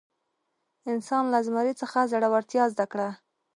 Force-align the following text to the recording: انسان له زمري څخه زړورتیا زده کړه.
انسان 0.91 1.23
له 1.33 1.39
زمري 1.47 1.73
څخه 1.81 1.99
زړورتیا 2.11 2.63
زده 2.73 2.85
کړه. 2.91 3.09